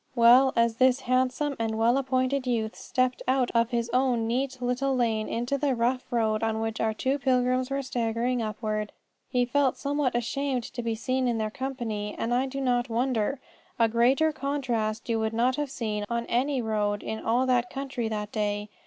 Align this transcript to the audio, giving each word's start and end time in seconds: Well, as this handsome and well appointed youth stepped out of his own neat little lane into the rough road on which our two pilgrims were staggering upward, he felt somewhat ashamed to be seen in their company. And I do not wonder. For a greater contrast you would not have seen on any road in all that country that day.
Well, 0.15 0.51
as 0.55 0.77
this 0.77 1.01
handsome 1.01 1.55
and 1.59 1.77
well 1.77 1.95
appointed 1.95 2.47
youth 2.47 2.75
stepped 2.75 3.21
out 3.27 3.51
of 3.53 3.69
his 3.69 3.87
own 3.93 4.25
neat 4.25 4.59
little 4.59 4.95
lane 4.95 5.29
into 5.29 5.59
the 5.59 5.75
rough 5.75 6.11
road 6.11 6.41
on 6.41 6.59
which 6.59 6.81
our 6.81 6.91
two 6.95 7.19
pilgrims 7.19 7.69
were 7.69 7.83
staggering 7.83 8.41
upward, 8.41 8.93
he 9.29 9.45
felt 9.45 9.77
somewhat 9.77 10.15
ashamed 10.15 10.63
to 10.63 10.81
be 10.81 10.95
seen 10.95 11.27
in 11.27 11.37
their 11.37 11.51
company. 11.51 12.15
And 12.17 12.33
I 12.33 12.47
do 12.47 12.59
not 12.59 12.89
wonder. 12.89 13.39
For 13.77 13.83
a 13.83 13.87
greater 13.89 14.31
contrast 14.31 15.07
you 15.07 15.19
would 15.19 15.33
not 15.33 15.55
have 15.57 15.69
seen 15.69 16.05
on 16.09 16.25
any 16.25 16.63
road 16.63 17.03
in 17.03 17.19
all 17.23 17.45
that 17.45 17.69
country 17.69 18.07
that 18.07 18.31
day. 18.31 18.69